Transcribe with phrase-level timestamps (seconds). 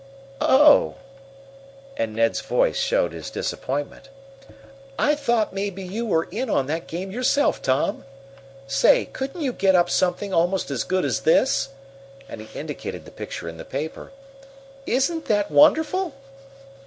[0.41, 0.95] "Oh!"
[1.95, 4.09] And Ned's voice showed his disappointment.
[4.97, 8.03] "I thought maybe you were in on that game yourself, Tom.
[8.65, 11.69] Say, couldn't you get up something almost as good as this?"
[12.27, 14.11] and he indicated the picture in the paper.
[14.87, 16.15] "Isn't that wonderful?"